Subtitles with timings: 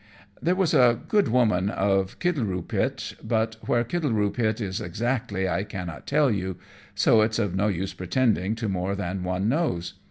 [0.41, 6.31] _There was a good woman of Kittleroopit, but where Kittleroopit is exactly I cannot tell
[6.31, 6.57] you;
[6.95, 9.93] so it's of no use pretending to more than one knows.